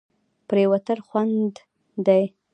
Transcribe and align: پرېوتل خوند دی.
پرېوتل 0.47 0.99
خوند 1.07 1.53
دی. 2.05 2.23